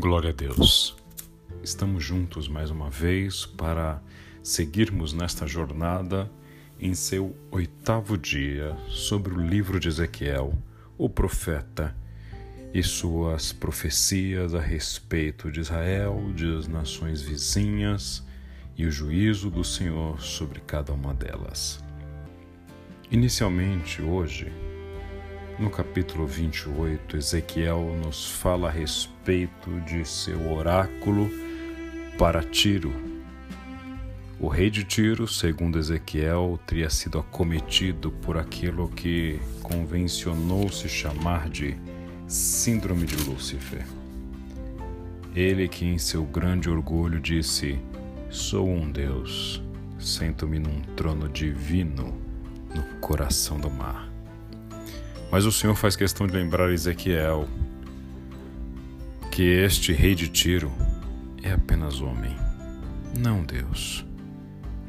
Glória 0.00 0.30
a 0.30 0.32
Deus. 0.32 0.96
Estamos 1.62 2.02
juntos 2.02 2.48
mais 2.48 2.70
uma 2.70 2.88
vez 2.88 3.44
para 3.44 4.02
seguirmos 4.42 5.12
nesta 5.12 5.46
jornada 5.46 6.32
em 6.80 6.94
seu 6.94 7.36
oitavo 7.50 8.16
dia 8.16 8.74
sobre 8.88 9.34
o 9.34 9.46
livro 9.46 9.78
de 9.78 9.88
Ezequiel, 9.88 10.54
o 10.96 11.10
profeta, 11.10 11.94
e 12.72 12.82
suas 12.82 13.52
profecias 13.52 14.54
a 14.54 14.60
respeito 14.60 15.52
de 15.52 15.60
Israel, 15.60 16.18
das 16.32 16.66
nações 16.66 17.20
vizinhas 17.20 18.26
e 18.74 18.86
o 18.86 18.90
juízo 18.90 19.50
do 19.50 19.62
Senhor 19.62 20.22
sobre 20.22 20.60
cada 20.60 20.94
uma 20.94 21.12
delas. 21.12 21.84
Inicialmente, 23.10 24.00
hoje, 24.00 24.50
no 25.62 25.70
capítulo 25.70 26.26
28, 26.26 27.16
Ezequiel 27.16 27.96
nos 28.04 28.28
fala 28.28 28.66
a 28.66 28.70
respeito 28.70 29.70
de 29.82 30.04
seu 30.04 30.52
oráculo 30.52 31.30
para 32.18 32.42
Tiro. 32.42 32.92
O 34.40 34.48
rei 34.48 34.68
de 34.70 34.82
Tiro, 34.82 35.28
segundo 35.28 35.78
Ezequiel, 35.78 36.58
teria 36.66 36.90
sido 36.90 37.20
acometido 37.20 38.10
por 38.10 38.36
aquilo 38.36 38.88
que 38.88 39.38
convencionou 39.62 40.68
se 40.68 40.88
chamar 40.88 41.48
de 41.48 41.76
Síndrome 42.26 43.06
de 43.06 43.14
Lúcifer. 43.24 43.86
Ele 45.32 45.68
que 45.68 45.84
em 45.84 45.96
seu 45.96 46.24
grande 46.24 46.68
orgulho 46.68 47.20
disse: 47.20 47.78
Sou 48.28 48.68
um 48.68 48.90
Deus, 48.90 49.62
sento-me 49.96 50.58
num 50.58 50.80
trono 50.96 51.28
divino 51.28 52.20
no 52.74 52.82
coração 53.00 53.60
do 53.60 53.70
mar. 53.70 54.11
Mas 55.32 55.46
o 55.46 55.50
Senhor 55.50 55.74
faz 55.74 55.96
questão 55.96 56.26
de 56.26 56.34
lembrar 56.34 56.70
Ezequiel 56.70 57.48
que 59.30 59.42
este 59.42 59.90
rei 59.90 60.14
de 60.14 60.28
Tiro 60.28 60.70
é 61.42 61.52
apenas 61.52 62.02
homem, 62.02 62.36
não 63.18 63.42
Deus, 63.42 64.04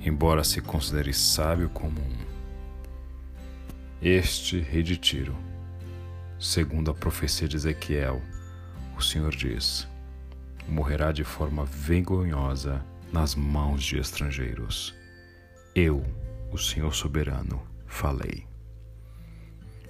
embora 0.06 0.44
se 0.44 0.60
considere 0.60 1.14
sábio 1.14 1.70
como 1.70 1.98
um. 1.98 2.18
Este 4.02 4.60
rei 4.60 4.84
de 4.84 4.98
Tiro, 4.98 5.34
segundo 6.38 6.92
a 6.92 6.94
profecia 6.94 7.48
de 7.48 7.56
Ezequiel, 7.56 8.22
o 8.98 9.02
Senhor 9.02 9.34
diz, 9.34 9.88
morrerá 10.68 11.14
de 11.14 11.24
forma 11.24 11.64
vergonhosa 11.64 12.84
nas 13.14 13.34
mãos 13.34 13.82
de 13.82 13.98
estrangeiros. 13.98 14.94
Eu, 15.74 16.04
o 16.52 16.58
Senhor 16.58 16.94
soberano, 16.94 17.64
falei. 17.88 18.53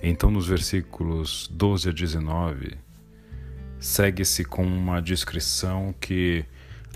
Então, 0.06 0.30
nos 0.30 0.46
versículos 0.46 1.48
12 1.48 1.88
a 1.88 1.92
19, 1.94 2.78
segue-se 3.80 4.44
com 4.44 4.66
uma 4.66 5.02
descrição 5.02 5.96
que 5.98 6.44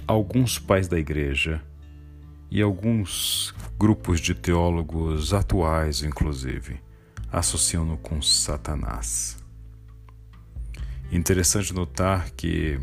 alguns 0.05 0.59
pais 0.59 0.89
da 0.89 0.99
igreja 0.99 1.63
e 2.51 2.61
alguns 2.61 3.55
grupos 3.79 4.19
de 4.19 4.35
teólogos 4.35 5.33
atuais, 5.33 6.03
inclusive, 6.03 6.81
associam-no 7.31 7.97
com 7.97 8.21
Satanás. 8.21 9.41
Interessante 11.09 11.73
notar 11.73 12.31
que, 12.31 12.77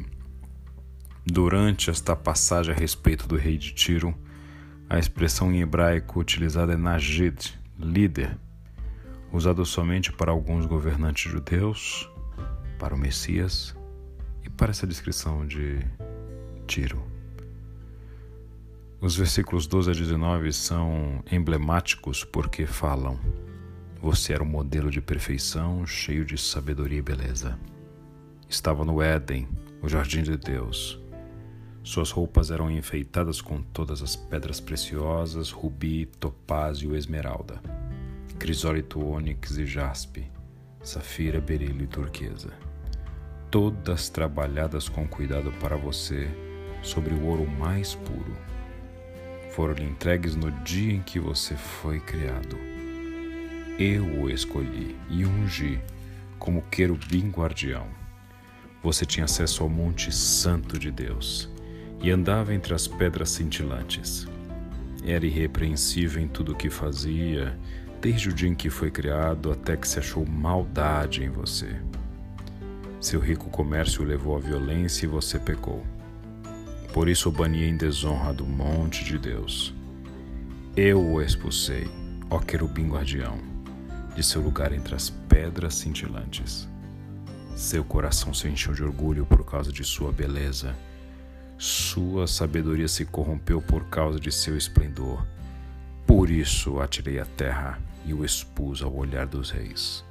durante 1.26 1.90
esta 1.90 2.16
passagem 2.16 2.74
a 2.74 2.78
respeito 2.78 3.28
do 3.28 3.36
rei 3.36 3.58
de 3.58 3.74
Tiro, 3.74 4.14
a 4.88 4.98
expressão 4.98 5.52
em 5.52 5.60
hebraico 5.60 6.18
utilizada 6.18 6.72
é 6.72 6.76
Najid, 6.78 7.60
líder, 7.78 8.38
usado 9.34 9.66
somente 9.66 10.12
para 10.12 10.30
alguns 10.30 10.64
governantes 10.64 11.30
judeus, 11.30 12.08
para 12.78 12.94
o 12.94 12.98
Messias 12.98 13.74
e 14.44 14.48
para 14.48 14.70
essa 14.70 14.86
descrição 14.86 15.44
de 15.44 15.80
Tiro. 16.68 17.02
Os 19.00 19.16
versículos 19.16 19.66
12 19.66 19.90
a 19.90 19.92
19 19.92 20.52
são 20.52 21.20
emblemáticos 21.30 22.22
porque 22.22 22.64
falam: 22.64 23.18
Você 24.00 24.32
era 24.32 24.42
um 24.42 24.46
modelo 24.46 24.88
de 24.88 25.00
perfeição, 25.00 25.84
cheio 25.84 26.24
de 26.24 26.38
sabedoria 26.38 27.00
e 27.00 27.02
beleza. 27.02 27.58
Estava 28.48 28.84
no 28.84 29.02
Éden, 29.02 29.48
o 29.82 29.88
jardim 29.88 30.22
de 30.22 30.36
Deus. 30.36 31.00
Suas 31.82 32.12
roupas 32.12 32.52
eram 32.52 32.70
enfeitadas 32.70 33.40
com 33.40 33.60
todas 33.60 34.00
as 34.00 34.14
pedras 34.14 34.60
preciosas, 34.60 35.50
rubi, 35.50 36.06
topázio 36.06 36.94
e 36.94 36.98
esmeralda 36.98 37.60
crisólito 38.44 39.02
ônix 39.02 39.56
e 39.56 39.64
jaspe, 39.64 40.30
safira, 40.82 41.40
berilo 41.40 41.82
e 41.82 41.86
turquesa, 41.86 42.52
todas 43.50 44.10
trabalhadas 44.10 44.86
com 44.86 45.08
cuidado 45.08 45.50
para 45.52 45.78
você 45.78 46.28
sobre 46.82 47.14
o 47.14 47.24
ouro 47.24 47.46
mais 47.46 47.94
puro. 47.94 48.36
Foram-lhe 49.52 49.84
entregues 49.84 50.36
no 50.36 50.50
dia 50.62 50.92
em 50.92 51.00
que 51.00 51.18
você 51.18 51.56
foi 51.56 51.98
criado. 52.00 52.58
Eu 53.78 54.04
o 54.20 54.28
escolhi 54.28 54.94
e 55.08 55.24
ungi 55.24 55.80
como 56.38 56.60
querubim 56.70 57.30
guardião. 57.30 57.86
Você 58.82 59.06
tinha 59.06 59.24
acesso 59.24 59.62
ao 59.62 59.70
Monte 59.70 60.12
Santo 60.12 60.78
de 60.78 60.90
Deus 60.90 61.48
e 62.02 62.10
andava 62.10 62.52
entre 62.52 62.74
as 62.74 62.86
pedras 62.86 63.30
cintilantes. 63.30 64.28
Era 65.02 65.24
irrepreensível 65.24 66.22
em 66.22 66.28
tudo 66.28 66.52
o 66.52 66.54
que 66.54 66.68
fazia, 66.68 67.58
desde 68.04 68.28
o 68.28 68.34
dia 68.34 68.50
em 68.50 68.54
que 68.54 68.68
foi 68.68 68.90
criado 68.90 69.50
até 69.50 69.78
que 69.78 69.88
se 69.88 69.98
achou 69.98 70.26
maldade 70.26 71.24
em 71.24 71.30
você. 71.30 71.74
Seu 73.00 73.18
rico 73.18 73.48
comércio 73.48 74.04
levou 74.04 74.36
à 74.36 74.38
violência 74.38 75.06
e 75.06 75.08
você 75.08 75.38
pecou. 75.38 75.82
Por 76.92 77.08
isso 77.08 77.30
o 77.30 77.32
bani 77.32 77.64
em 77.64 77.78
desonra 77.78 78.34
do 78.34 78.44
monte 78.44 79.02
de 79.04 79.16
Deus. 79.16 79.74
Eu 80.76 81.02
o 81.02 81.22
expulsei, 81.22 81.90
ó 82.28 82.38
querubim 82.40 82.90
guardião, 82.90 83.38
de 84.14 84.22
seu 84.22 84.42
lugar 84.42 84.74
entre 84.74 84.94
as 84.94 85.08
pedras 85.08 85.74
cintilantes. 85.74 86.68
Seu 87.56 87.82
coração 87.82 88.34
se 88.34 88.46
encheu 88.46 88.74
de 88.74 88.84
orgulho 88.84 89.24
por 89.24 89.46
causa 89.46 89.72
de 89.72 89.82
sua 89.82 90.12
beleza. 90.12 90.76
Sua 91.56 92.26
sabedoria 92.26 92.86
se 92.86 93.06
corrompeu 93.06 93.62
por 93.62 93.86
causa 93.86 94.20
de 94.20 94.30
seu 94.30 94.58
esplendor. 94.58 95.24
Por 96.06 96.28
isso 96.28 96.80
atirei 96.80 97.18
à 97.18 97.24
terra 97.24 97.78
e 98.04 98.12
o 98.12 98.24
expus 98.24 98.82
ao 98.82 98.94
olhar 98.94 99.26
dos 99.26 99.50
reis. 99.50 100.04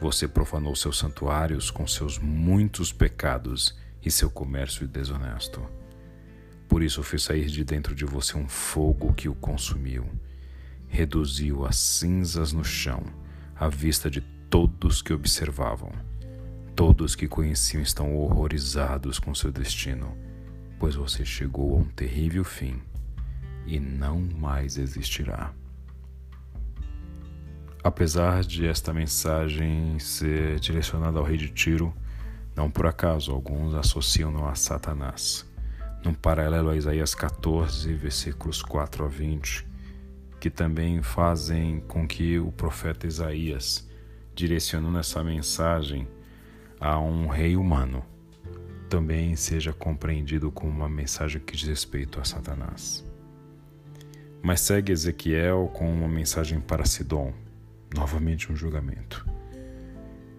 Você 0.00 0.28
profanou 0.28 0.74
seus 0.76 0.98
santuários 0.98 1.70
com 1.70 1.86
seus 1.86 2.18
muitos 2.18 2.92
pecados 2.92 3.76
e 4.04 4.10
seu 4.10 4.30
comércio 4.30 4.86
desonesto. 4.86 5.66
Por 6.68 6.82
isso 6.82 7.02
fiz 7.02 7.22
sair 7.22 7.46
de 7.46 7.64
dentro 7.64 7.94
de 7.94 8.04
você 8.04 8.36
um 8.36 8.48
fogo 8.48 9.12
que 9.14 9.28
o 9.28 9.34
consumiu, 9.34 10.06
reduziu 10.88 11.64
a 11.64 11.72
cinzas 11.72 12.52
no 12.52 12.64
chão, 12.64 13.02
à 13.56 13.68
vista 13.68 14.10
de 14.10 14.20
todos 14.50 15.00
que 15.00 15.12
observavam. 15.12 15.92
Todos 16.74 17.14
que 17.14 17.28
conheciam 17.28 17.82
estão 17.82 18.16
horrorizados 18.16 19.18
com 19.18 19.34
seu 19.34 19.52
destino, 19.52 20.16
pois 20.78 20.96
você 20.96 21.24
chegou 21.24 21.76
a 21.76 21.80
um 21.80 21.84
terrível 21.84 22.44
fim 22.44 22.80
e 23.66 23.78
não 23.78 24.20
mais 24.20 24.76
existirá. 24.76 25.52
Apesar 27.84 28.42
de 28.42 28.66
esta 28.66 28.94
mensagem 28.94 29.98
ser 29.98 30.58
direcionada 30.58 31.18
ao 31.18 31.24
rei 31.24 31.36
de 31.36 31.50
Tiro, 31.50 31.94
não 32.56 32.70
por 32.70 32.86
acaso 32.86 33.30
alguns 33.30 33.74
associam-no 33.74 34.48
a 34.48 34.54
Satanás. 34.54 35.44
Num 36.02 36.14
paralelo 36.14 36.70
a 36.70 36.76
Isaías 36.76 37.14
14, 37.14 37.92
versículos 37.92 38.62
4 38.62 39.04
a 39.04 39.08
20, 39.08 39.66
que 40.40 40.48
também 40.48 41.02
fazem 41.02 41.80
com 41.80 42.08
que 42.08 42.38
o 42.38 42.50
profeta 42.50 43.06
Isaías, 43.06 43.86
direcionando 44.34 44.96
essa 44.96 45.22
mensagem 45.22 46.08
a 46.80 46.98
um 46.98 47.26
rei 47.26 47.54
humano, 47.54 48.02
também 48.88 49.36
seja 49.36 49.74
compreendido 49.74 50.50
como 50.50 50.70
uma 50.70 50.88
mensagem 50.88 51.38
que 51.38 51.54
diz 51.54 51.68
respeito 51.68 52.18
a 52.18 52.24
Satanás. 52.24 53.04
Mas 54.42 54.62
segue 54.62 54.90
Ezequiel 54.90 55.70
com 55.74 55.92
uma 55.92 56.08
mensagem 56.08 56.60
para 56.60 56.86
Sidom, 56.86 57.43
novamente 57.94 58.52
um 58.52 58.56
julgamento. 58.56 59.24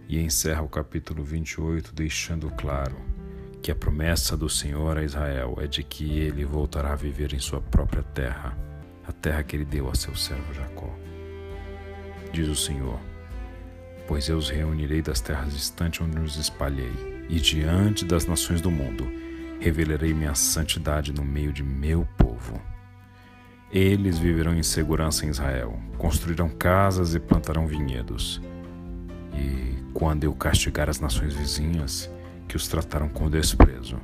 E 0.07 0.19
encerra 0.19 0.61
o 0.61 0.69
capítulo 0.69 1.23
28 1.23 1.93
deixando 1.93 2.51
claro 2.51 2.95
que 3.61 3.71
a 3.71 3.75
promessa 3.75 4.37
do 4.37 4.47
Senhor 4.47 4.97
a 4.97 5.03
Israel 5.03 5.57
é 5.59 5.65
de 5.65 5.83
que 5.83 6.19
ele 6.19 6.45
voltará 6.45 6.93
a 6.93 6.95
viver 6.95 7.33
em 7.33 7.39
sua 7.39 7.59
própria 7.59 8.03
terra, 8.03 8.55
a 9.07 9.11
terra 9.11 9.41
que 9.41 9.55
ele 9.55 9.65
deu 9.65 9.89
a 9.89 9.95
seu 9.95 10.15
servo 10.15 10.53
Jacó. 10.53 10.93
Diz 12.31 12.47
o 12.47 12.55
Senhor: 12.55 12.99
Pois 14.07 14.29
eu 14.29 14.37
os 14.37 14.49
reunirei 14.49 15.01
das 15.01 15.19
terras 15.19 15.53
distantes 15.53 16.01
onde 16.01 16.19
os 16.19 16.35
espalhei, 16.35 17.25
e 17.27 17.39
diante 17.39 18.05
das 18.05 18.27
nações 18.27 18.61
do 18.61 18.69
mundo 18.69 19.09
revelarei 19.59 20.13
minha 20.13 20.35
santidade 20.35 21.11
no 21.11 21.23
meio 21.23 21.51
de 21.51 21.63
meu 21.63 22.07
povo. 22.17 22.61
Eles 23.75 24.17
viverão 24.17 24.55
em 24.55 24.63
segurança 24.63 25.25
em 25.25 25.29
Israel, 25.29 25.77
construirão 25.97 26.47
casas 26.47 27.13
e 27.13 27.19
plantarão 27.19 27.67
vinhedos. 27.67 28.41
E 29.33 29.75
quando 29.93 30.23
eu 30.23 30.33
castigar 30.33 30.89
as 30.89 31.01
nações 31.01 31.33
vizinhas, 31.33 32.09
que 32.47 32.55
os 32.55 32.69
trataram 32.69 33.09
com 33.09 33.29
desprezo. 33.29 33.97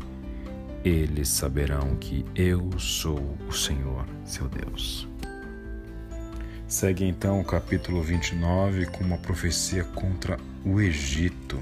Eles 0.84 1.30
saberão 1.30 1.96
que 1.96 2.26
eu 2.36 2.70
sou 2.78 3.38
o 3.48 3.54
Senhor, 3.54 4.06
seu 4.26 4.50
Deus. 4.50 5.08
Segue 6.68 7.06
então 7.06 7.40
o 7.40 7.46
capítulo 7.46 8.04
29 8.04 8.88
com 8.88 9.06
uma 9.06 9.20
profecia 9.20 9.86
contra 9.86 10.38
o 10.66 10.82
Egito. 10.82 11.58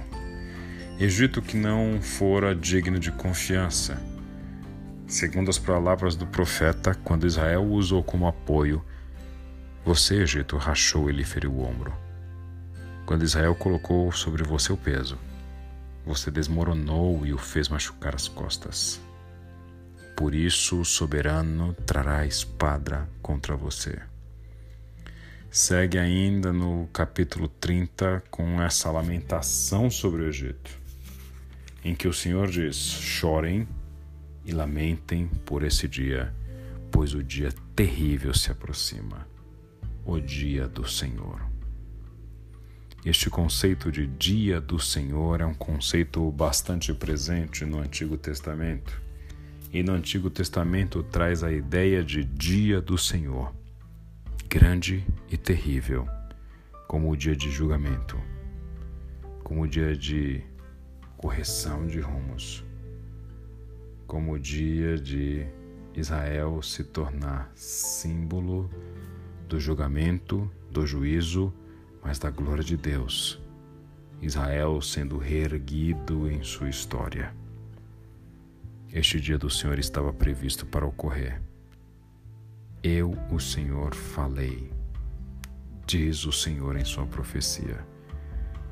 Egito 1.00 1.44
que 1.44 1.56
não 1.56 2.02
fora 2.02 2.56
digno 2.56 2.98
de 2.98 3.12
confiança. 3.12 4.02
Segundo 5.10 5.50
as 5.50 5.58
palavras 5.58 6.16
do 6.16 6.28
profeta, 6.28 6.94
quando 6.94 7.26
Israel 7.26 7.64
o 7.64 7.74
usou 7.74 8.04
como 8.04 8.28
apoio, 8.28 8.86
você, 9.84 10.22
Egito, 10.22 10.56
rachou 10.56 11.10
e 11.10 11.12
lhe 11.14 11.24
feriu 11.24 11.52
o 11.52 11.64
ombro. 11.64 11.92
Quando 13.08 13.24
Israel 13.24 13.56
colocou 13.56 14.12
sobre 14.12 14.44
você 14.44 14.72
o 14.72 14.78
peso, 14.78 15.18
você 16.06 16.30
desmoronou 16.30 17.26
e 17.26 17.34
o 17.34 17.40
fez 17.40 17.68
machucar 17.68 18.14
as 18.14 18.28
costas. 18.28 19.02
Por 20.16 20.36
isso 20.36 20.82
o 20.82 20.86
soberano 20.86 21.74
trará 21.88 22.24
espada 22.28 23.10
contra 23.20 23.56
você. 23.56 24.00
Segue 25.50 25.98
ainda 25.98 26.54
no 26.54 26.88
capítulo 26.94 27.48
30 27.48 28.26
com 28.30 28.62
essa 28.62 28.92
lamentação 28.92 29.90
sobre 29.90 30.22
o 30.22 30.28
Egito, 30.28 30.70
em 31.84 31.96
que 31.96 32.08
o 32.08 32.14
Senhor 32.14 32.48
diz: 32.48 32.76
Chorem 32.76 33.68
e 34.50 34.52
lamentem 34.52 35.28
por 35.46 35.64
esse 35.64 35.88
dia, 35.88 36.34
pois 36.92 37.14
o 37.14 37.24
dia 37.24 37.54
terrível 37.76 38.34
se 38.34 38.52
aproxima 38.52 39.28
o 40.04 40.20
dia 40.20 40.68
do 40.68 40.88
Senhor. 40.88 41.40
Este 43.06 43.30
conceito 43.30 43.92
de 43.92 44.08
dia 44.08 44.60
do 44.60 44.80
Senhor 44.80 45.40
é 45.40 45.46
um 45.46 45.54
conceito 45.54 46.32
bastante 46.32 46.92
presente 46.96 47.64
no 47.64 47.80
Antigo 47.80 48.18
Testamento. 48.18 49.00
E 49.72 49.84
no 49.84 49.94
Antigo 49.94 50.32
Testamento 50.32 51.04
traz 51.04 51.44
a 51.44 51.52
ideia 51.52 52.04
de 52.04 52.24
dia 52.24 52.82
do 52.82 52.98
Senhor, 52.98 53.54
grande 54.50 55.06
e 55.30 55.38
terrível, 55.38 56.08
como 56.88 57.12
o 57.12 57.16
dia 57.16 57.36
de 57.36 57.52
julgamento, 57.52 58.20
como 59.44 59.62
o 59.62 59.68
dia 59.68 59.96
de 59.96 60.44
correção 61.16 61.86
de 61.86 62.00
rumos, 62.00 62.66
como 64.10 64.34
o 64.34 64.40
dia 64.40 64.98
de 64.98 65.46
Israel 65.94 66.64
se 66.64 66.84
tornar 66.84 67.52
símbolo 67.54 68.68
do 69.48 69.60
julgamento, 69.60 70.50
do 70.72 70.86
juízo, 70.86 71.54
mas 72.04 72.18
da 72.18 72.32
glória 72.32 72.64
de 72.64 72.76
Deus. 72.76 73.40
Israel 74.20 74.82
sendo 74.82 75.20
reerguido 75.20 76.28
em 76.28 76.44
sua 76.44 76.70
história. 76.70 77.36
Este 78.92 79.22
dia 79.22 79.38
do 79.38 79.50
Senhor 79.50 79.78
estava 79.78 80.12
previsto 80.12 80.66
para 80.66 80.88
ocorrer. 80.88 81.40
Eu, 82.82 83.16
o 83.32 83.40
Senhor, 83.40 83.94
falei, 83.94 84.72
diz 85.86 86.26
o 86.26 86.32
Senhor 86.32 86.76
em 86.78 86.84
sua 86.84 87.06
profecia. 87.06 87.86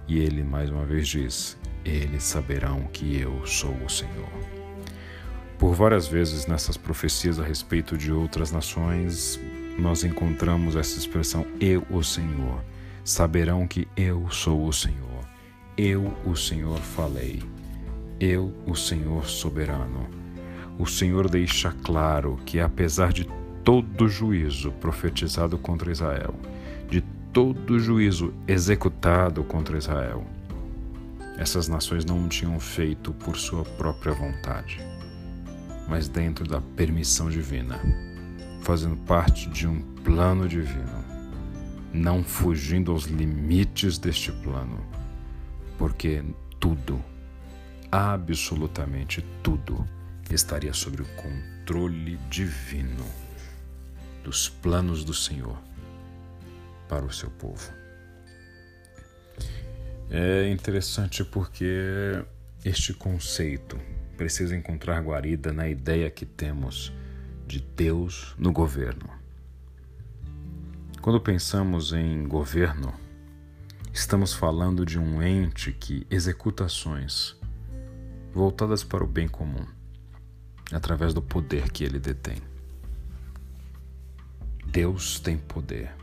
E 0.07 0.17
ele 0.17 0.43
mais 0.43 0.71
uma 0.71 0.85
vez 0.85 1.07
diz: 1.07 1.59
Eles 1.85 2.23
saberão 2.23 2.87
que 2.87 3.19
eu 3.19 3.45
sou 3.45 3.75
o 3.83 3.89
Senhor. 3.89 4.56
Por 5.57 5.73
várias 5.73 6.07
vezes 6.07 6.45
nessas 6.45 6.77
profecias 6.77 7.39
a 7.39 7.43
respeito 7.43 7.97
de 7.97 8.11
outras 8.11 8.51
nações, 8.51 9.39
nós 9.79 10.03
encontramos 10.03 10.75
essa 10.75 10.99
expressão 10.99 11.47
eu, 11.59 11.83
o 11.89 12.03
Senhor. 12.03 12.63
Saberão 13.03 13.67
que 13.67 13.87
eu 13.97 14.29
sou 14.29 14.67
o 14.67 14.71
Senhor. 14.71 15.25
Eu, 15.75 16.13
o 16.25 16.35
Senhor, 16.35 16.77
falei. 16.79 17.41
Eu, 18.19 18.53
o 18.67 18.75
Senhor 18.75 19.25
soberano. 19.25 20.07
O 20.77 20.85
Senhor 20.85 21.27
deixa 21.27 21.71
claro 21.83 22.39
que, 22.45 22.59
apesar 22.59 23.11
de 23.11 23.27
todo 23.63 24.07
juízo 24.07 24.71
profetizado 24.73 25.57
contra 25.57 25.91
Israel, 25.91 26.35
de 26.87 27.01
todo 27.33 27.79
juízo 27.79 28.31
executado 28.47 29.43
contra 29.43 29.77
Israel, 29.77 30.23
essas 31.37 31.67
nações 31.67 32.05
não 32.05 32.27
tinham 32.27 32.59
feito 32.59 33.11
por 33.13 33.37
sua 33.37 33.63
própria 33.63 34.13
vontade, 34.13 34.79
mas 35.87 36.07
dentro 36.07 36.47
da 36.47 36.61
permissão 36.61 37.29
divina 37.29 37.79
fazendo 38.67 38.97
parte 38.97 39.49
de 39.49 39.65
um 39.65 39.81
plano 40.03 40.45
divino, 40.45 41.05
não 41.93 42.21
fugindo 42.21 42.91
aos 42.91 43.05
limites 43.05 43.97
deste 43.97 44.29
plano, 44.29 44.85
porque 45.77 46.21
tudo, 46.59 47.01
absolutamente 47.89 49.23
tudo, 49.41 49.87
estaria 50.29 50.73
sob 50.73 51.01
o 51.01 51.05
controle 51.15 52.17
divino 52.29 53.05
dos 54.21 54.49
planos 54.49 55.05
do 55.05 55.13
Senhor 55.13 55.57
para 56.89 57.05
o 57.05 57.13
seu 57.13 57.29
povo. 57.29 57.71
É 60.09 60.49
interessante 60.49 61.23
porque 61.23 62.21
este 62.65 62.93
conceito 62.93 63.79
precisa 64.17 64.55
encontrar 64.55 64.99
guarida 65.01 65.53
na 65.53 65.69
ideia 65.69 66.09
que 66.09 66.25
temos 66.25 66.91
de 67.45 67.61
Deus 67.61 68.35
no 68.37 68.51
governo. 68.51 69.07
Quando 71.01 71.21
pensamos 71.21 71.93
em 71.93 72.27
governo, 72.27 72.93
estamos 73.93 74.33
falando 74.33 74.85
de 74.85 74.99
um 74.99 75.21
ente 75.21 75.71
que 75.71 76.05
executa 76.09 76.65
ações 76.65 77.39
voltadas 78.33 78.83
para 78.83 79.03
o 79.03 79.07
bem 79.07 79.27
comum, 79.27 79.65
através 80.71 81.13
do 81.13 81.21
poder 81.21 81.71
que 81.71 81.83
ele 81.83 81.99
detém. 81.99 82.41
Deus 84.65 85.19
tem 85.19 85.37
poder. 85.37 85.95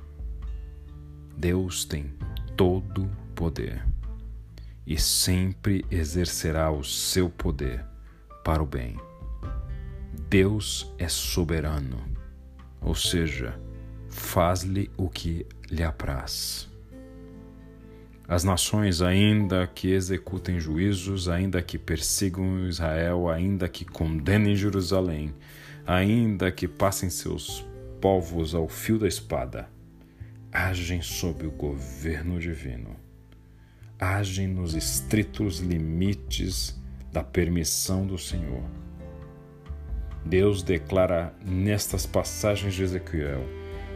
Deus 1.36 1.84
tem 1.84 2.14
todo 2.56 3.10
poder 3.34 3.84
e 4.86 4.96
sempre 4.98 5.84
exercerá 5.90 6.70
o 6.70 6.84
seu 6.84 7.28
poder 7.28 7.84
para 8.44 8.62
o 8.62 8.66
bem. 8.66 8.96
Deus 10.28 10.92
é 10.98 11.08
soberano, 11.08 11.98
ou 12.80 12.94
seja, 12.94 13.58
faz-lhe 14.10 14.90
o 14.96 15.08
que 15.08 15.46
lhe 15.70 15.82
apraz. 15.82 16.68
As 18.28 18.44
nações, 18.44 19.02
ainda 19.02 19.66
que 19.66 19.92
executem 19.92 20.60
juízos, 20.60 21.28
ainda 21.28 21.60
que 21.62 21.78
persigam 21.78 22.66
Israel, 22.68 23.28
ainda 23.28 23.68
que 23.68 23.84
condenem 23.84 24.54
Jerusalém, 24.54 25.34
ainda 25.86 26.50
que 26.52 26.68
passem 26.68 27.10
seus 27.10 27.66
povos 28.00 28.54
ao 28.54 28.68
fio 28.68 28.98
da 28.98 29.08
espada, 29.08 29.68
agem 30.52 31.02
sob 31.02 31.46
o 31.46 31.50
governo 31.50 32.38
divino, 32.38 32.96
agem 33.98 34.46
nos 34.46 34.74
estritos 34.74 35.58
limites 35.58 36.82
da 37.14 37.22
permissão 37.22 38.04
do 38.04 38.18
Senhor 38.18 38.64
Deus 40.24 40.62
declara 40.62 41.34
nestas 41.44 42.06
passagens 42.06 42.74
de 42.74 42.82
Ezequiel 42.82 43.44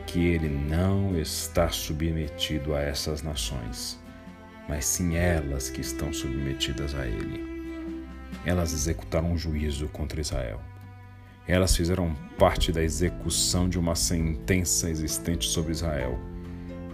que 0.07 0.27
ele 0.27 0.49
não 0.49 1.19
está 1.19 1.71
submetido 1.71 2.75
a 2.75 2.81
essas 2.81 3.23
nações, 3.23 3.99
mas 4.69 4.85
sim 4.85 5.17
elas 5.17 5.71
que 5.71 5.81
estão 5.81 6.13
submetidas 6.13 6.95
a 6.95 7.07
ele. 7.07 7.45
Elas 8.45 8.73
executaram 8.73 9.33
um 9.33 9.39
juízo 9.39 9.89
contra 9.89 10.21
Israel. 10.21 10.61
Elas 11.47 11.75
fizeram 11.75 12.15
parte 12.39 12.71
da 12.71 12.83
execução 12.83 13.69
de 13.69 13.79
uma 13.79 13.95
sentença 13.95 14.89
existente 14.91 15.49
sobre 15.49 15.73
Israel. 15.73 16.19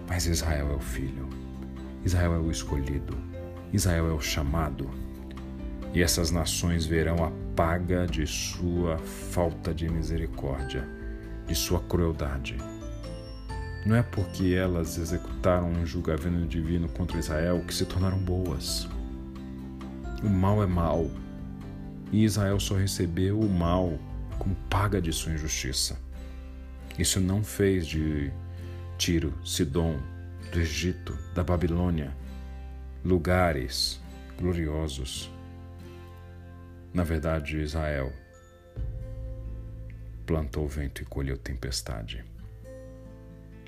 Mas 0.09 0.27
Israel 0.27 0.71
é 0.71 0.75
o 0.75 0.81
filho. 0.81 1.29
Israel 2.05 2.35
é 2.35 2.39
o 2.39 2.51
escolhido. 2.51 3.17
Israel 3.73 4.09
é 4.09 4.13
o 4.13 4.21
chamado. 4.21 4.89
E 5.95 6.03
essas 6.03 6.33
nações 6.33 6.85
verão 6.85 7.25
a 7.25 7.31
paga 7.55 8.05
de 8.05 8.27
sua 8.27 8.99
falta 8.99 9.73
de 9.73 9.89
misericórdia, 9.89 10.85
de 11.47 11.55
sua 11.55 11.79
crueldade. 11.79 12.57
Não 13.87 13.95
é 13.95 14.03
porque 14.03 14.55
elas 14.55 14.99
executaram 14.99 15.71
um 15.71 15.87
julgamento 15.87 16.49
divino 16.49 16.89
contra 16.89 17.17
Israel 17.17 17.63
que 17.65 17.73
se 17.73 17.87
tornaram 17.87 18.19
boas. 18.19 18.89
O 20.21 20.29
mal 20.29 20.65
é 20.65 20.67
mal, 20.67 21.09
e 22.11 22.25
Israel 22.25 22.59
só 22.59 22.75
recebeu 22.75 23.39
o 23.39 23.49
mal 23.49 23.97
como 24.37 24.57
paga 24.69 25.01
de 25.01 25.13
sua 25.13 25.33
injustiça. 25.33 25.97
Isso 26.99 27.21
não 27.21 27.45
fez 27.45 27.87
de 27.87 28.33
Tiro, 28.99 29.33
Sidom, 29.45 29.97
do 30.51 30.59
Egito, 30.59 31.17
da 31.35 31.45
Babilônia, 31.45 32.17
lugares 33.05 34.01
gloriosos 34.39 35.34
na 36.95 37.03
verdade, 37.03 37.59
Israel 37.59 38.13
plantou 40.25 40.69
vento 40.69 41.03
e 41.03 41.05
colheu 41.05 41.37
tempestade. 41.37 42.25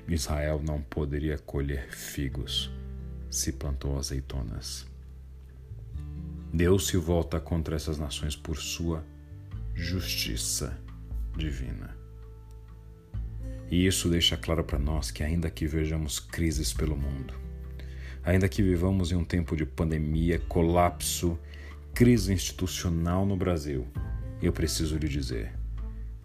Israel 0.07 0.61
não 0.65 0.81
poderia 0.81 1.37
colher 1.37 1.89
figos 1.89 2.71
se 3.29 3.51
plantou 3.51 3.97
azeitonas. 3.97 4.87
Deus 6.53 6.87
se 6.87 6.95
volta 6.95 7.41
contra 7.41 7.75
essas 7.75 7.99
nações 7.99 8.33
por 8.33 8.55
sua 8.55 9.05
justiça 9.75 10.79
divina. 11.35 11.95
E 13.69 13.85
isso 13.85 14.09
deixa 14.09 14.37
claro 14.37 14.63
para 14.63 14.79
nós 14.79 15.11
que, 15.11 15.21
ainda 15.21 15.49
que 15.49 15.67
vejamos 15.67 16.17
crises 16.17 16.71
pelo 16.71 16.95
mundo, 16.95 17.33
ainda 18.23 18.47
que 18.47 18.63
vivamos 18.63 19.11
em 19.11 19.15
um 19.15 19.25
tempo 19.25 19.57
de 19.57 19.65
pandemia, 19.65 20.39
colapso, 20.39 21.37
crise 21.97 22.31
institucional 22.31 23.25
no 23.25 23.35
Brasil, 23.35 23.87
eu 24.39 24.53
preciso 24.53 24.99
lhe 24.99 25.07
dizer: 25.07 25.51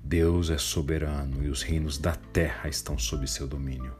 Deus 0.04 0.50
é 0.50 0.58
soberano 0.58 1.42
e 1.42 1.48
os 1.48 1.62
reinos 1.62 1.96
da 1.96 2.14
terra 2.14 2.68
estão 2.68 2.98
sob 2.98 3.26
seu 3.26 3.48
domínio. 3.48 3.94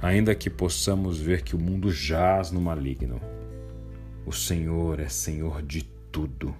Ainda 0.00 0.34
que 0.34 0.48
possamos 0.48 1.18
ver 1.18 1.42
que 1.42 1.54
o 1.54 1.58
mundo 1.58 1.92
jaz 1.92 2.50
no 2.50 2.58
maligno, 2.58 3.20
o 4.24 4.32
Senhor 4.32 4.98
é 4.98 5.10
Senhor 5.10 5.60
de 5.60 5.82
tudo, 6.10 6.56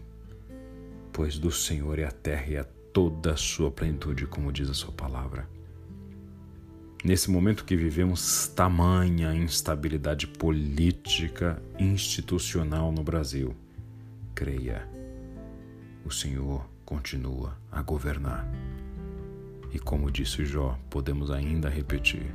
pois 1.11 1.39
do 1.39 1.51
Senhor 1.51 1.99
é 1.99 2.05
a 2.05 2.13
terra 2.13 2.47
e 2.49 2.59
a 2.59 2.65
toda 2.93 3.33
a 3.33 3.37
sua 3.39 3.71
plenitude, 3.71 4.27
como 4.27 4.53
diz 4.53 4.69
a 4.69 4.75
sua 4.75 4.93
palavra. 4.93 5.49
Nesse 7.03 7.31
momento 7.31 7.65
que 7.65 7.75
vivemos 7.75 8.47
tamanha 8.49 9.35
instabilidade 9.35 10.27
política 10.27 11.63
institucional 11.79 12.93
no 12.93 13.03
Brasil, 13.03 13.57
creia, 14.41 14.89
o 16.03 16.11
Senhor 16.11 16.67
continua 16.87 17.59
a 17.71 17.83
governar. 17.83 18.49
E 19.71 19.79
como 19.79 20.11
disse 20.11 20.47
Jó, 20.47 20.79
podemos 20.89 21.31
ainda 21.31 21.69
repetir: 21.69 22.35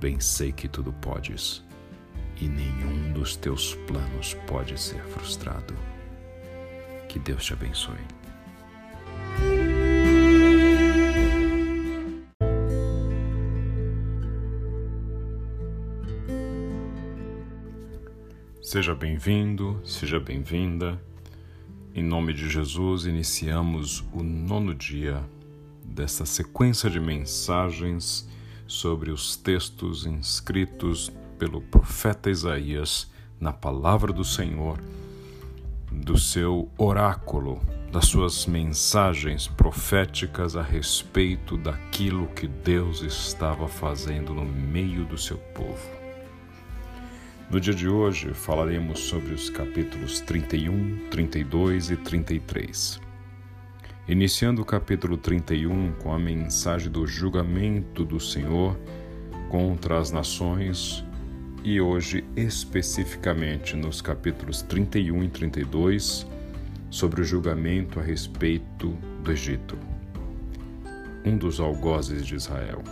Bem 0.00 0.18
sei 0.18 0.50
que 0.50 0.66
tudo 0.66 0.92
podes, 0.94 1.64
e 2.40 2.48
nenhum 2.48 3.12
dos 3.12 3.36
teus 3.36 3.76
planos 3.86 4.34
pode 4.48 4.76
ser 4.80 5.00
frustrado. 5.04 5.74
Que 7.08 7.20
Deus 7.20 7.44
te 7.44 7.52
abençoe. 7.52 8.25
Seja 18.76 18.94
bem-vindo, 18.94 19.80
seja 19.86 20.20
bem-vinda. 20.20 21.00
Em 21.94 22.02
nome 22.02 22.34
de 22.34 22.46
Jesus, 22.46 23.06
iniciamos 23.06 24.04
o 24.12 24.22
nono 24.22 24.74
dia 24.74 25.24
desta 25.82 26.26
sequência 26.26 26.90
de 26.90 27.00
mensagens 27.00 28.28
sobre 28.66 29.10
os 29.10 29.34
textos 29.34 30.04
inscritos 30.04 31.10
pelo 31.38 31.62
profeta 31.62 32.28
Isaías 32.28 33.10
na 33.40 33.50
palavra 33.50 34.12
do 34.12 34.24
Senhor, 34.24 34.78
do 35.90 36.18
seu 36.18 36.70
oráculo, 36.76 37.58
das 37.90 38.04
suas 38.04 38.44
mensagens 38.44 39.48
proféticas 39.48 40.54
a 40.54 40.62
respeito 40.62 41.56
daquilo 41.56 42.26
que 42.26 42.46
Deus 42.46 43.00
estava 43.00 43.68
fazendo 43.68 44.34
no 44.34 44.44
meio 44.44 45.06
do 45.06 45.16
seu 45.16 45.38
povo. 45.38 46.05
No 47.48 47.60
dia 47.60 47.72
de 47.72 47.88
hoje 47.88 48.34
falaremos 48.34 48.98
sobre 48.98 49.32
os 49.32 49.48
capítulos 49.48 50.18
31, 50.18 51.08
32 51.08 51.90
e 51.92 51.96
33. 51.96 53.00
Iniciando 54.08 54.62
o 54.62 54.64
capítulo 54.64 55.16
31 55.16 55.92
com 55.92 56.12
a 56.12 56.18
mensagem 56.18 56.90
do 56.90 57.06
julgamento 57.06 58.04
do 58.04 58.18
Senhor 58.18 58.76
contra 59.48 59.96
as 60.00 60.10
nações, 60.10 61.04
e 61.62 61.80
hoje 61.80 62.24
especificamente 62.34 63.76
nos 63.76 64.00
capítulos 64.00 64.62
31 64.62 65.22
e 65.22 65.28
32 65.28 66.26
sobre 66.90 67.20
o 67.20 67.24
julgamento 67.24 68.00
a 68.00 68.02
respeito 68.02 68.88
do 69.22 69.30
Egito, 69.30 69.78
um 71.24 71.36
dos 71.36 71.60
algozes 71.60 72.26
de 72.26 72.34
Israel. 72.34 72.82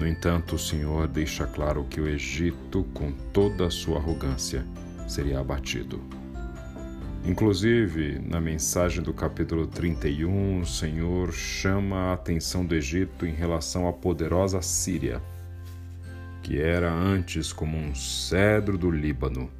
No 0.00 0.08
entanto, 0.08 0.54
o 0.54 0.58
Senhor 0.58 1.06
deixa 1.06 1.46
claro 1.46 1.84
que 1.84 2.00
o 2.00 2.08
Egito, 2.08 2.84
com 2.94 3.12
toda 3.34 3.66
a 3.66 3.70
sua 3.70 3.98
arrogância, 3.98 4.64
seria 5.06 5.38
abatido. 5.38 6.00
Inclusive, 7.22 8.18
na 8.18 8.40
mensagem 8.40 9.02
do 9.02 9.12
capítulo 9.12 9.66
31, 9.66 10.62
o 10.62 10.64
Senhor 10.64 11.30
chama 11.34 11.96
a 11.96 12.12
atenção 12.14 12.64
do 12.64 12.74
Egito 12.74 13.26
em 13.26 13.34
relação 13.34 13.86
à 13.86 13.92
poderosa 13.92 14.62
Síria, 14.62 15.20
que 16.42 16.58
era 16.58 16.90
antes 16.90 17.52
como 17.52 17.76
um 17.76 17.94
cedro 17.94 18.78
do 18.78 18.90
Líbano, 18.90 19.50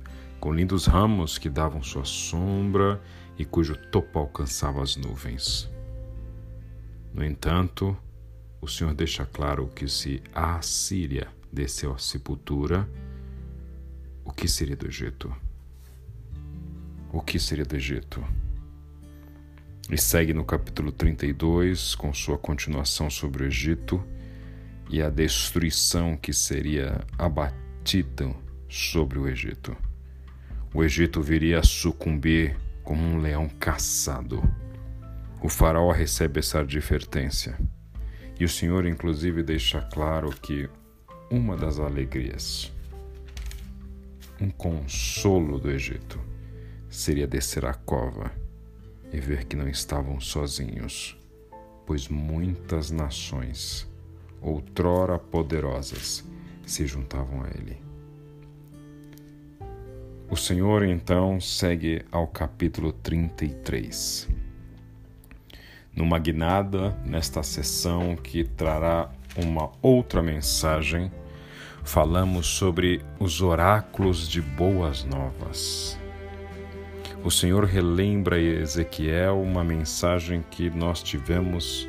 com 0.40 0.54
lindos 0.54 0.86
ramos 0.86 1.36
que 1.36 1.50
davam 1.50 1.82
sua 1.82 2.06
sombra 2.06 2.98
e 3.36 3.44
cujo 3.44 3.76
topo 3.76 4.18
alcançava 4.18 4.82
as 4.82 4.96
nuvens. 4.96 5.70
No 7.12 7.22
entanto, 7.22 7.94
o 8.60 8.68
Senhor 8.68 8.92
deixa 8.94 9.24
claro 9.24 9.68
que 9.68 9.88
se 9.88 10.22
a 10.34 10.56
Assíria 10.56 11.28
desceu 11.52 11.92
à 11.92 11.98
sepultura, 11.98 12.88
o 14.24 14.32
que 14.32 14.46
seria 14.46 14.76
do 14.76 14.86
Egito? 14.86 15.34
O 17.12 17.20
que 17.20 17.38
seria 17.38 17.64
do 17.64 17.74
Egito? 17.74 18.22
E 19.90 19.98
segue 19.98 20.32
no 20.34 20.44
capítulo 20.44 20.92
32 20.92 21.94
com 21.94 22.12
sua 22.12 22.38
continuação 22.38 23.10
sobre 23.10 23.42
o 23.42 23.46
Egito 23.46 24.04
e 24.88 25.02
a 25.02 25.08
destruição 25.08 26.16
que 26.16 26.32
seria 26.32 27.00
abatida 27.18 28.32
sobre 28.68 29.18
o 29.18 29.26
Egito. 29.26 29.76
O 30.72 30.84
Egito 30.84 31.20
viria 31.20 31.58
a 31.58 31.64
sucumbir 31.64 32.56
como 32.84 33.02
um 33.02 33.18
leão 33.18 33.48
caçado. 33.48 34.42
O 35.42 35.48
faraó 35.48 35.90
recebe 35.90 36.38
essa 36.38 36.60
advertência. 36.60 37.58
E 38.40 38.44
o 38.44 38.48
Senhor, 38.48 38.86
inclusive, 38.86 39.42
deixa 39.42 39.82
claro 39.82 40.30
que 40.30 40.66
uma 41.30 41.58
das 41.58 41.78
alegrias, 41.78 42.72
um 44.40 44.48
consolo 44.48 45.58
do 45.58 45.70
Egito, 45.70 46.18
seria 46.88 47.26
descer 47.26 47.66
à 47.66 47.74
cova 47.74 48.32
e 49.12 49.20
ver 49.20 49.44
que 49.44 49.54
não 49.54 49.68
estavam 49.68 50.18
sozinhos, 50.18 51.18
pois 51.84 52.08
muitas 52.08 52.90
nações, 52.90 53.86
outrora 54.40 55.18
poderosas, 55.18 56.24
se 56.64 56.86
juntavam 56.86 57.42
a 57.42 57.48
ele. 57.48 57.76
O 60.30 60.36
Senhor 60.36 60.82
então 60.84 61.38
segue 61.42 62.06
ao 62.10 62.26
capítulo 62.26 62.90
33 62.90 64.39
numa 66.00 66.18
guinada 66.18 66.96
nesta 67.04 67.42
sessão 67.42 68.16
que 68.16 68.42
trará 68.42 69.10
uma 69.36 69.70
outra 69.82 70.22
mensagem, 70.22 71.12
falamos 71.84 72.46
sobre 72.46 73.04
os 73.18 73.42
oráculos 73.42 74.26
de 74.26 74.40
boas 74.40 75.04
novas. 75.04 75.98
O 77.22 77.30
Senhor 77.30 77.64
relembra 77.64 78.40
Ezequiel 78.40 79.42
uma 79.42 79.62
mensagem 79.62 80.42
que 80.50 80.70
nós 80.70 81.02
tivemos 81.02 81.86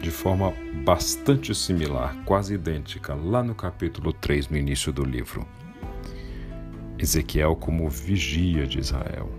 de 0.00 0.10
forma 0.10 0.54
bastante 0.82 1.54
similar, 1.54 2.16
quase 2.24 2.54
idêntica, 2.54 3.14
lá 3.14 3.42
no 3.42 3.54
capítulo 3.54 4.14
3, 4.14 4.48
no 4.48 4.56
início 4.56 4.90
do 4.94 5.04
livro. 5.04 5.46
Ezequiel 6.98 7.54
como 7.54 7.90
vigia 7.90 8.66
de 8.66 8.78
Israel. 8.78 9.30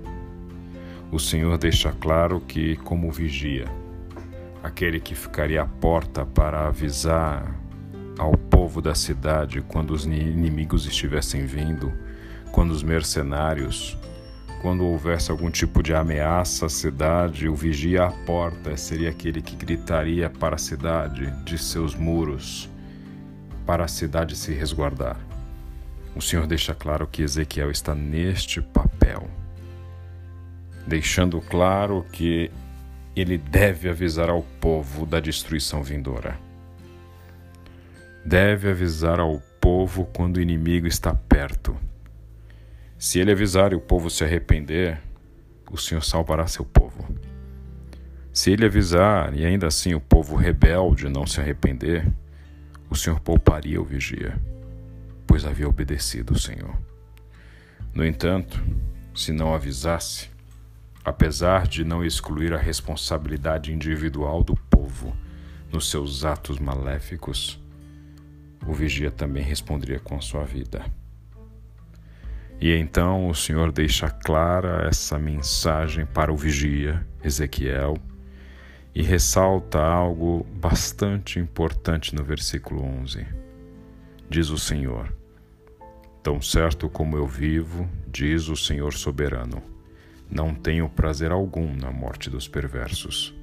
O 1.12 1.18
Senhor 1.18 1.58
deixa 1.58 1.92
claro 1.94 2.40
que, 2.42 2.76
como 2.76 3.12
vigia, 3.12 3.66
aquele 4.64 5.00
que 5.00 5.16
ficaria 5.16 5.62
à 5.62 5.66
porta 5.66 6.26
para 6.26 6.68
avisar 6.68 7.56
ao 8.18 8.36
povo 8.36 8.82
da 8.82 8.96
cidade 8.96 9.62
quando 9.62 9.92
os 9.92 10.06
inimigos 10.06 10.86
estivessem 10.86 11.46
vindo, 11.46 11.94
quando 12.52 12.72
os 12.72 12.82
mercenários, 12.82 13.98
quando 14.62 14.86
houvesse 14.86 15.30
algum 15.30 15.52
tipo 15.52 15.84
de 15.84 15.94
ameaça 15.94 16.66
à 16.66 16.70
cidade, 16.70 17.48
o 17.48 17.56
vigia 17.56 18.06
à 18.06 18.12
porta 18.12 18.76
seria 18.76 19.10
aquele 19.10 19.42
que 19.42 19.56
gritaria 19.56 20.30
para 20.30 20.56
a 20.56 20.60
cidade 20.60 21.32
de 21.44 21.58
seus 21.58 21.94
muros, 21.96 22.70
para 23.66 23.86
a 23.86 23.88
cidade 23.88 24.36
se 24.36 24.52
resguardar. 24.54 25.18
O 26.16 26.22
Senhor 26.22 26.48
deixa 26.48 26.74
claro 26.74 27.06
que 27.06 27.22
Ezequiel 27.22 27.70
está 27.70 27.94
neste 27.94 28.60
papel, 28.60 29.30
deixando 30.88 31.40
claro 31.40 32.04
que 32.12 32.50
ele 33.22 33.38
deve 33.38 33.90
avisar 33.90 34.30
ao 34.30 34.44
povo 34.44 35.06
da 35.06 35.20
destruição 35.20 35.82
vindoura. 35.82 36.38
Deve 38.26 38.70
avisar 38.70 39.20
ao 39.20 39.40
povo 39.62 40.06
quando 40.14 40.38
o 40.38 40.42
inimigo 40.42 40.88
está 40.88 41.14
perto. 41.14 41.76
Se 42.98 43.20
ele 43.20 43.32
avisar 43.32 43.72
e 43.72 43.76
o 43.76 43.80
povo 43.80 44.10
se 44.10 44.24
arrepender, 44.24 45.00
o 45.72 45.78
Senhor 45.78 46.04
salvará 46.04 46.48
seu 46.48 46.66
povo. 46.66 47.08
Se 48.34 48.52
ele 48.52 48.66
avisar 48.66 49.36
e 49.36 49.46
ainda 49.46 49.68
assim 49.68 49.94
o 49.94 50.00
povo 50.00 50.36
rebelde 50.36 51.10
não 51.10 51.26
se 51.26 51.40
arrepender, 51.40 52.06
o 52.90 52.96
Senhor 52.96 53.20
pouparia 53.20 53.82
o 53.82 53.86
vigia, 53.86 54.40
pois 55.26 55.46
havia 55.46 55.68
obedecido 55.68 56.34
o 56.34 56.40
Senhor. 56.40 56.76
No 57.94 58.06
entanto, 58.06 58.64
se 59.16 59.32
não 59.32 59.54
avisasse, 59.54 60.30
apesar 61.08 61.66
de 61.66 61.86
não 61.86 62.04
excluir 62.04 62.54
a 62.54 62.58
responsabilidade 62.58 63.72
individual 63.72 64.44
do 64.44 64.54
povo 64.70 65.16
nos 65.72 65.90
seus 65.90 66.26
atos 66.26 66.60
maléficos, 66.60 67.58
o 68.68 68.74
vigia 68.74 69.10
também 69.10 69.42
responderia 69.42 70.02
com 70.02 70.18
a 70.18 70.22
sua 70.22 70.44
vida. 70.44 70.86
E 72.60 72.74
então 72.74 73.30
o 73.30 73.34
Senhor 73.34 73.72
deixa 73.72 74.10
clara 74.10 74.86
essa 74.86 75.18
mensagem 75.18 76.06
para 76.06 76.30
o 76.30 76.36
vigia, 76.36 77.08
Ezequiel, 77.24 77.96
e 78.94 79.02
ressalta 79.02 79.80
algo 79.80 80.46
bastante 80.60 81.40
importante 81.40 82.14
no 82.14 82.22
versículo 82.22 82.84
11. 82.84 83.26
Diz 84.30 84.50
o 84.50 84.60
Senhor: 84.60 85.16
Tão 86.22 86.42
certo 86.42 86.90
como 86.90 87.16
eu 87.16 87.26
vivo, 87.26 87.88
diz 88.12 88.50
o 88.50 88.58
Senhor 88.58 88.94
soberano, 88.94 89.77
não 90.30 90.54
tenho 90.54 90.90
prazer 90.90 91.32
algum 91.32 91.74
na 91.76 91.92
morte 91.92 92.30
dos 92.30 92.48
perversos. 92.48 93.34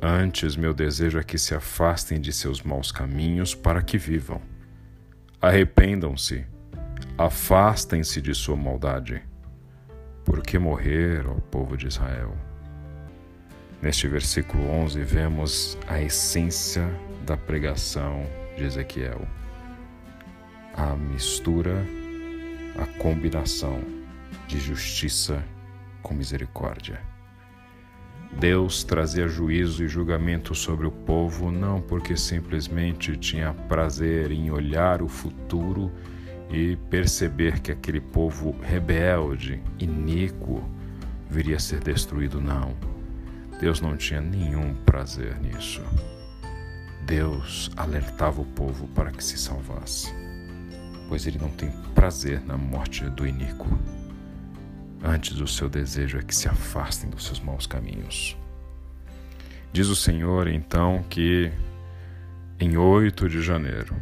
Antes, 0.00 0.56
meu 0.56 0.72
desejo 0.72 1.18
é 1.18 1.22
que 1.22 1.38
se 1.38 1.54
afastem 1.54 2.20
de 2.20 2.32
seus 2.32 2.62
maus 2.62 2.90
caminhos 2.90 3.54
para 3.54 3.82
que 3.82 3.98
vivam. 3.98 4.40
Arrependam-se, 5.40 6.46
afastem-se 7.18 8.20
de 8.20 8.34
sua 8.34 8.56
maldade. 8.56 9.22
Por 10.24 10.42
que 10.42 10.58
morrer, 10.58 11.26
ó 11.26 11.34
povo 11.34 11.76
de 11.76 11.86
Israel? 11.86 12.36
Neste 13.82 14.08
versículo 14.08 14.64
11, 14.68 15.02
vemos 15.02 15.78
a 15.86 16.00
essência 16.00 16.88
da 17.26 17.36
pregação 17.36 18.24
de 18.56 18.64
Ezequiel 18.64 19.26
a 20.74 20.94
mistura, 20.94 21.84
a 22.78 22.86
combinação 22.98 23.82
de 24.46 24.58
justiça 24.58 25.44
com 26.02 26.14
misericórdia. 26.14 27.00
Deus 28.38 28.84
trazia 28.84 29.26
juízo 29.26 29.84
e 29.84 29.88
julgamento 29.88 30.54
sobre 30.54 30.86
o 30.86 30.90
povo 30.90 31.50
não 31.50 31.80
porque 31.80 32.16
simplesmente 32.16 33.16
tinha 33.16 33.52
prazer 33.52 34.30
em 34.30 34.50
olhar 34.50 35.02
o 35.02 35.08
futuro 35.08 35.90
e 36.48 36.76
perceber 36.88 37.60
que 37.60 37.72
aquele 37.72 38.00
povo 38.00 38.54
rebelde, 38.62 39.60
iníquo, 39.78 40.62
viria 41.28 41.56
a 41.56 41.60
ser 41.60 41.80
destruído, 41.80 42.40
não. 42.40 42.74
Deus 43.60 43.80
não 43.80 43.96
tinha 43.96 44.20
nenhum 44.20 44.74
prazer 44.86 45.38
nisso. 45.40 45.82
Deus 47.04 47.70
alertava 47.76 48.40
o 48.40 48.46
povo 48.46 48.86
para 48.88 49.10
que 49.10 49.22
se 49.22 49.36
salvasse 49.36 50.12
pois 51.10 51.26
ele 51.26 51.38
não 51.38 51.50
tem 51.50 51.72
prazer 51.92 52.40
na 52.46 52.56
morte 52.56 53.04
do 53.10 53.26
iníquo. 53.26 53.66
Antes, 55.02 55.40
o 55.40 55.46
seu 55.46 55.68
desejo 55.68 56.18
é 56.18 56.22
que 56.22 56.34
se 56.34 56.48
afastem 56.48 57.08
dos 57.08 57.24
seus 57.24 57.40
maus 57.40 57.66
caminhos. 57.66 58.36
Diz 59.72 59.88
o 59.88 59.96
Senhor, 59.96 60.48
então, 60.48 61.02
que 61.08 61.50
em 62.58 62.76
8 62.76 63.28
de 63.28 63.40
janeiro, 63.40 63.96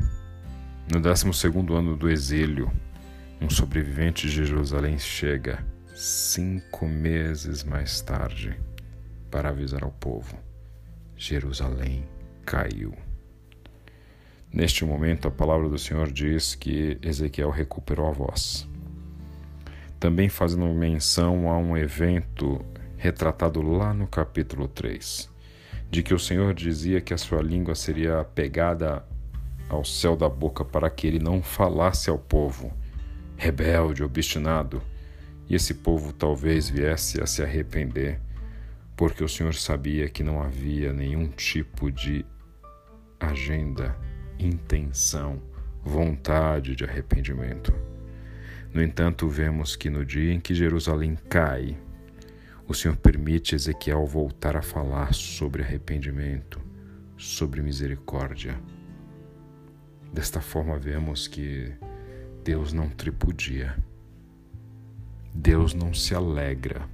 no 0.92 1.00
12 1.00 1.26
ano 1.72 1.96
do 1.96 2.10
exílio, 2.10 2.72
um 3.40 3.48
sobrevivente 3.48 4.28
de 4.28 4.46
Jerusalém 4.46 4.98
chega 4.98 5.64
cinco 5.94 6.88
meses 6.88 7.62
mais 7.62 8.00
tarde 8.00 8.58
para 9.30 9.50
avisar 9.50 9.84
ao 9.84 9.92
povo: 9.92 10.36
Jerusalém 11.16 12.04
caiu. 12.44 12.94
Neste 14.52 14.84
momento, 14.84 15.28
a 15.28 15.30
palavra 15.30 15.68
do 15.68 15.78
Senhor 15.78 16.10
diz 16.10 16.54
que 16.54 16.98
Ezequiel 17.02 17.50
recuperou 17.50 18.08
a 18.08 18.12
voz. 18.12 18.66
Também 20.00 20.28
fazendo 20.28 20.66
menção 20.66 21.50
a 21.50 21.58
um 21.58 21.76
evento 21.76 22.64
retratado 22.96 23.60
lá 23.62 23.92
no 23.92 24.06
capítulo 24.06 24.68
3, 24.68 25.28
de 25.90 26.02
que 26.02 26.14
o 26.14 26.18
Senhor 26.18 26.54
dizia 26.54 27.00
que 27.00 27.12
a 27.12 27.18
sua 27.18 27.42
língua 27.42 27.74
seria 27.74 28.24
pegada 28.24 29.04
ao 29.68 29.84
céu 29.84 30.16
da 30.16 30.28
boca 30.28 30.64
para 30.64 30.88
que 30.88 31.06
ele 31.06 31.18
não 31.18 31.42
falasse 31.42 32.08
ao 32.08 32.18
povo, 32.18 32.72
rebelde, 33.36 34.02
obstinado, 34.02 34.82
e 35.48 35.54
esse 35.54 35.74
povo 35.74 36.12
talvez 36.12 36.68
viesse 36.68 37.20
a 37.20 37.26
se 37.26 37.42
arrepender, 37.42 38.20
porque 38.96 39.22
o 39.22 39.28
Senhor 39.28 39.54
sabia 39.54 40.08
que 40.08 40.22
não 40.22 40.42
havia 40.42 40.92
nenhum 40.92 41.28
tipo 41.28 41.90
de 41.90 42.24
agenda 43.18 43.96
intenção, 44.38 45.42
vontade 45.82 46.76
de 46.76 46.84
arrependimento. 46.84 47.72
No 48.72 48.82
entanto, 48.82 49.28
vemos 49.28 49.76
que 49.76 49.88
no 49.88 50.04
dia 50.04 50.32
em 50.32 50.40
que 50.40 50.54
Jerusalém 50.54 51.16
cai, 51.28 51.76
o 52.66 52.74
Senhor 52.74 52.96
permite 52.96 53.54
Ezequiel 53.54 54.04
voltar 54.04 54.56
a 54.56 54.62
falar 54.62 55.14
sobre 55.14 55.62
arrependimento, 55.62 56.60
sobre 57.16 57.62
misericórdia. 57.62 58.60
Desta 60.12 60.40
forma, 60.40 60.78
vemos 60.78 61.26
que 61.26 61.72
Deus 62.44 62.72
não 62.72 62.88
tripudia. 62.88 63.76
Deus 65.34 65.72
não 65.72 65.94
se 65.94 66.14
alegra 66.14 66.88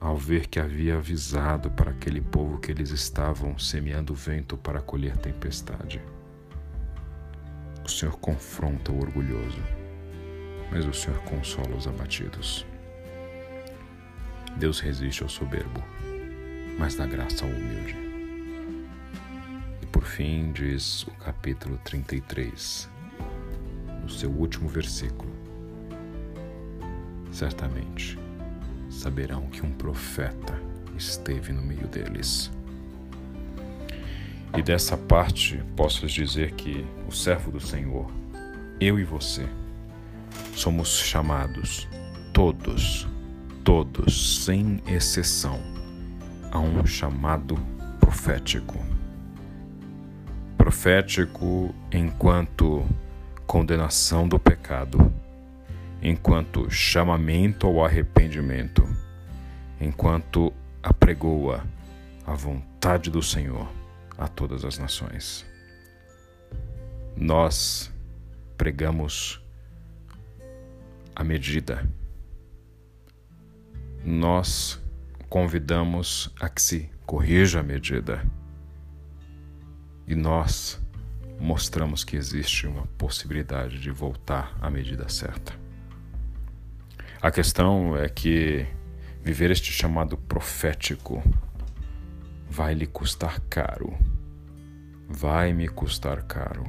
ao 0.00 0.16
ver 0.16 0.46
que 0.46 0.58
havia 0.58 0.96
avisado 0.96 1.70
para 1.70 1.90
aquele 1.90 2.22
povo 2.22 2.58
que 2.58 2.70
eles 2.70 2.90
estavam 2.90 3.58
semeando 3.58 4.14
vento 4.14 4.56
para 4.56 4.80
colher 4.80 5.16
tempestade. 5.18 6.00
O 7.84 7.88
Senhor 7.88 8.16
confronta 8.18 8.90
o 8.90 8.98
orgulhoso, 8.98 9.62
mas 10.70 10.86
o 10.86 10.92
Senhor 10.92 11.18
consola 11.22 11.74
os 11.76 11.86
abatidos. 11.86 12.66
Deus 14.56 14.80
resiste 14.80 15.22
ao 15.22 15.28
soberbo, 15.28 15.82
mas 16.78 16.94
dá 16.94 17.06
graça 17.06 17.44
ao 17.44 17.50
humilde. 17.50 17.96
E 19.82 19.86
por 19.86 20.04
fim, 20.04 20.52
diz 20.52 21.04
o 21.04 21.10
capítulo 21.12 21.78
33, 21.84 22.88
no 24.02 24.08
seu 24.08 24.30
último 24.30 24.68
versículo: 24.68 25.32
Certamente 27.32 28.18
saberão 28.88 29.46
que 29.48 29.64
um 29.64 29.72
profeta 29.72 30.60
esteve 30.96 31.52
no 31.52 31.62
meio 31.62 31.86
deles 31.86 32.50
e 34.56 34.62
dessa 34.62 34.96
parte 34.96 35.62
posso 35.76 36.06
dizer 36.06 36.52
que 36.52 36.84
o 37.08 37.12
servo 37.12 37.52
do 37.52 37.60
Senhor, 37.60 38.10
eu 38.80 38.98
e 38.98 39.04
você, 39.04 39.46
somos 40.60 40.98
chamados, 40.98 41.88
todos, 42.34 43.08
todos, 43.64 44.44
sem 44.44 44.82
exceção, 44.86 45.58
a 46.50 46.58
um 46.58 46.84
chamado 46.84 47.56
profético. 47.98 48.78
Profético 50.58 51.74
enquanto 51.90 52.86
condenação 53.46 54.28
do 54.28 54.38
pecado, 54.38 55.10
enquanto 56.02 56.70
chamamento 56.70 57.66
ao 57.66 57.82
arrependimento, 57.82 58.86
enquanto 59.80 60.52
apregoa 60.82 61.64
a 62.26 62.34
vontade 62.34 63.10
do 63.10 63.22
Senhor 63.22 63.66
a 64.18 64.28
todas 64.28 64.66
as 64.66 64.76
nações. 64.76 65.46
Nós 67.16 67.90
pregamos 68.58 69.40
a 71.20 71.24
medida. 71.24 71.86
Nós 74.02 74.80
convidamos 75.28 76.34
a 76.40 76.48
que 76.48 76.62
se 76.62 76.90
corrija 77.04 77.60
a 77.60 77.62
medida. 77.62 78.24
E 80.06 80.14
nós 80.14 80.80
mostramos 81.38 82.04
que 82.04 82.16
existe 82.16 82.66
uma 82.66 82.86
possibilidade 82.96 83.78
de 83.78 83.90
voltar 83.90 84.56
à 84.62 84.70
medida 84.70 85.10
certa. 85.10 85.52
A 87.20 87.30
questão 87.30 87.94
é 87.94 88.08
que 88.08 88.66
viver 89.22 89.50
este 89.50 89.70
chamado 89.70 90.16
profético 90.16 91.22
vai 92.48 92.72
lhe 92.72 92.86
custar 92.86 93.40
caro. 93.40 93.94
Vai 95.06 95.52
me 95.52 95.68
custar 95.68 96.22
caro. 96.22 96.64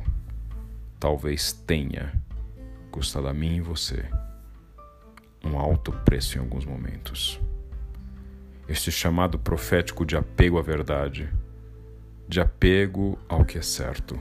Talvez 1.00 1.54
tenha 1.54 2.12
custado 2.92 3.30
a 3.30 3.34
mim 3.34 3.56
e 3.56 3.62
você 3.62 4.06
um 5.44 5.58
alto 5.58 5.92
preço 6.06 6.38
em 6.38 6.42
alguns 6.42 6.66
momentos. 6.66 7.40
Este 8.68 8.92
chamado 8.92 9.38
profético 9.38 10.06
de 10.06 10.16
apego 10.16 10.58
à 10.58 10.62
verdade, 10.62 11.30
de 12.28 12.40
apego 12.40 13.18
ao 13.28 13.44
que 13.44 13.58
é 13.58 13.62
certo, 13.62 14.20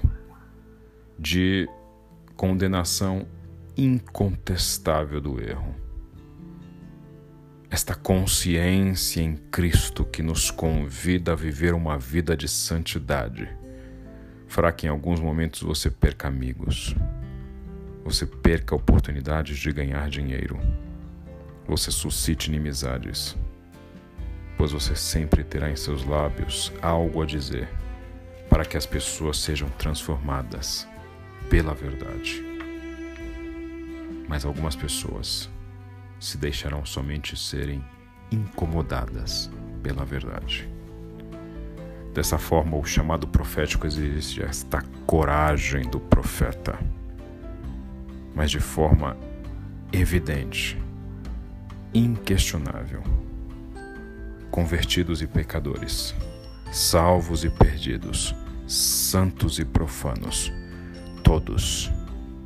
de 1.19 1.69
condenação 2.37 3.27
incontestável 3.77 5.21
do 5.21 5.41
erro 5.41 5.75
esta 7.71 7.95
consciência 7.95 9.23
em 9.23 9.37
Cristo 9.37 10.05
que 10.05 10.25
nos 10.25 10.51
convida 10.51 11.33
a 11.33 11.37
viver 11.37 11.73
uma 11.73 11.97
vida 11.97 12.37
de 12.37 12.49
santidade 12.49 13.49
fará 14.49 14.73
que 14.73 14.87
em 14.87 14.91
alguns 14.91 15.21
momentos 15.21 15.63
você 15.63 15.89
perca 15.89 16.27
amigos, 16.27 16.97
você 18.03 18.27
perca 18.27 18.75
oportunidades 18.75 19.57
de 19.57 19.73
ganhar 19.73 20.11
dinheiro, 20.11 20.59
você 21.71 21.93
suscite 21.93 22.49
inimizades, 22.49 23.37
pois 24.59 24.73
você 24.73 24.97
sempre 24.97 25.45
terá 25.45 25.71
em 25.71 25.77
seus 25.77 26.05
lábios 26.05 26.73
algo 26.83 27.23
a 27.23 27.25
dizer 27.27 27.69
para 28.49 28.65
que 28.65 28.77
as 28.77 28.87
pessoas 28.87 29.39
sejam 29.39 29.69
transformadas 29.79 30.89
pela 31.49 31.73
verdade. 31.73 32.43
Mas 34.27 34.45
algumas 34.45 34.75
pessoas 34.75 35.49
se 36.19 36.37
deixarão 36.37 36.85
somente 36.85 37.37
serem 37.37 37.85
incomodadas 38.33 39.49
pela 39.81 40.05
verdade. 40.05 40.69
Dessa 42.13 42.37
forma, 42.37 42.77
o 42.77 42.85
chamado 42.85 43.29
profético 43.29 43.87
exige 43.87 44.43
esta 44.43 44.83
coragem 45.07 45.83
do 45.89 46.01
profeta, 46.01 46.77
mas 48.35 48.51
de 48.51 48.59
forma 48.59 49.17
evidente, 49.93 50.80
inquestionável. 51.93 53.03
Convertidos 54.51 55.23
e 55.23 55.27
pecadores, 55.27 56.15
salvos 56.73 57.45
e 57.45 57.51
perdidos, 57.51 58.35
santos 58.67 59.59
e 59.59 59.65
profanos, 59.65 60.53
todos, 61.23 61.91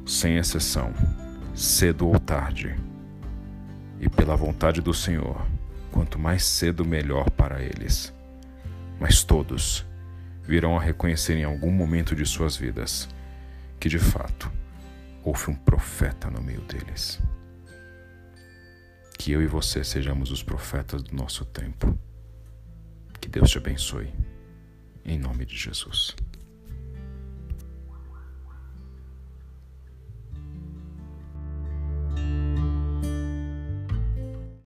sem 0.06 0.36
exceção, 0.36 0.92
cedo 1.54 2.08
ou 2.08 2.18
tarde, 2.18 2.76
e 4.00 4.08
pela 4.08 4.36
vontade 4.36 4.80
do 4.80 4.92
Senhor, 4.92 5.46
quanto 5.90 6.18
mais 6.18 6.44
cedo 6.44 6.84
melhor 6.84 7.30
para 7.30 7.62
eles 7.62 8.12
mas 8.98 9.24
todos 9.24 9.84
virão 10.42 10.78
a 10.78 10.80
reconhecer 10.80 11.34
em 11.34 11.44
algum 11.44 11.70
momento 11.70 12.14
de 12.14 12.24
suas 12.24 12.56
vidas 12.56 13.08
que 13.80 13.88
de 13.88 13.98
fato 13.98 14.50
houve 15.22 15.50
um 15.50 15.54
profeta 15.54 16.30
no 16.30 16.42
meio 16.42 16.60
deles. 16.62 17.20
Que 19.18 19.32
eu 19.32 19.42
e 19.42 19.46
você 19.46 19.82
sejamos 19.82 20.30
os 20.30 20.42
profetas 20.42 21.02
do 21.02 21.14
nosso 21.14 21.44
tempo. 21.44 21.98
Que 23.20 23.28
Deus 23.28 23.50
te 23.50 23.58
abençoe. 23.58 24.12
Em 25.04 25.18
nome 25.18 25.44
de 25.44 25.56
Jesus. 25.56 26.14